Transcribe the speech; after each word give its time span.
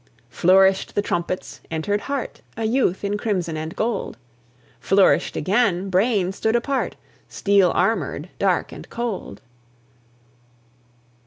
II. 0.03 0.11
Flourished 0.31 0.95
the 0.95 1.01
trumpets, 1.03 1.61
entered 1.69 2.01
Heart, 2.01 2.41
A 2.57 2.63
youth 2.65 3.03
in 3.03 3.19
crimson 3.19 3.55
and 3.55 3.75
gold; 3.75 4.17
Flourished 4.79 5.35
again; 5.37 5.91
Brain 5.91 6.31
stood 6.31 6.55
apart, 6.55 6.95
Steel 7.29 7.69
armoured, 7.75 8.29
dark 8.39 8.71
and 8.71 8.89
cold. 8.89 9.43